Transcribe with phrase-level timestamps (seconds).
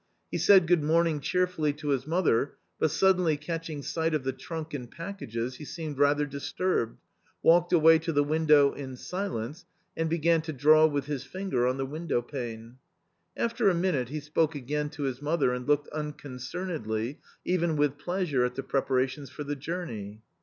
[0.31, 4.73] He said good morning cheerfully to his mother, but suddenly catching sight of the trunk
[4.73, 6.99] and packages he seemed rather disturbed,
[7.43, 11.77] walked away to the window in silence, and began to draw with his finger on
[11.77, 12.77] the window pane.
[13.37, 18.43] After a minute he spoke again to his mother and looked unconcernedly, even with pleasure,
[18.43, 20.23] at the prepara tions for the journey.